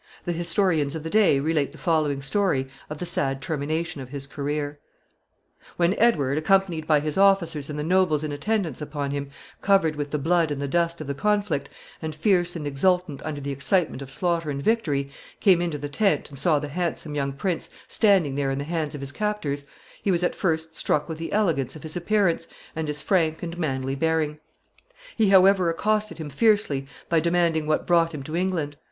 [0.25, 4.25] The historians of the day relate the following story of the sad termination of his
[4.25, 4.79] career.
[5.77, 8.23] [Illustration: The Murder of Prince Henry.] When Edward, accompanied by his officers and the nobles
[8.23, 9.29] in attendance upon him,
[9.61, 11.69] covered with the blood and the dust of the conflict,
[12.01, 16.31] and fierce and exultant under the excitement of slaughter and victory, came into the tent,
[16.31, 19.65] and saw the handsome young prince standing there in the hands of his captors,
[20.01, 23.55] he was at first struck with the elegance of his appearance and his frank and
[23.59, 24.39] manly bearing.
[25.15, 28.77] He, however, accosted him fiercely by demanding what brought him to England.